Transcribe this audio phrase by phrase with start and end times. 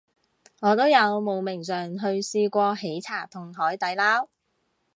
[0.61, 4.29] 我都有慕名上去試過喜茶同海底撈